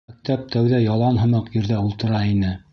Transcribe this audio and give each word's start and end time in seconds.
Мәктәп 0.11 0.47
тәүҙә 0.55 0.79
ялан 0.85 1.21
һымаҡ 1.25 1.53
ерҙә 1.59 1.81
ултыра 1.85 2.27
ине. 2.35 2.59